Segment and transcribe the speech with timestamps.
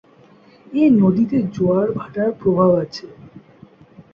[0.73, 3.05] এ নদীতে জোয়ার-ভাটার প্রভাব আছে।